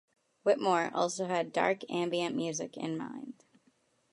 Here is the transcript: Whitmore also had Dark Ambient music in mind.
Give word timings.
Whitmore 0.41 0.89
also 0.95 1.27
had 1.27 1.53
Dark 1.53 1.87
Ambient 1.87 2.35
music 2.35 2.75
in 2.75 2.97
mind. 2.97 3.35